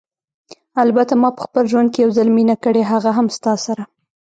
البته 0.83 1.13
ما 1.21 1.29
په 1.35 1.41
خپل 1.45 1.63
ژوند 1.71 1.89
کې 1.93 1.99
یو 2.03 2.11
ځل 2.17 2.27
مینه 2.37 2.55
کړې، 2.63 2.81
هغه 2.91 3.09
هم 3.17 3.27
ستا 3.37 3.53
سره. 3.65 3.83